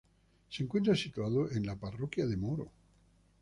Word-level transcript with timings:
Se 0.49 0.63
encuentra 0.63 0.95
situado 0.95 1.51
en 1.51 1.63
la 1.63 1.75
parroquia 1.75 2.25
de 2.25 2.35
Moro. 2.35 2.71